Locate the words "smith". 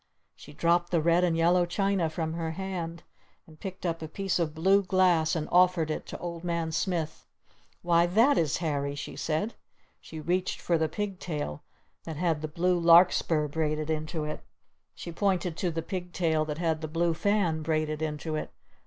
6.71-7.27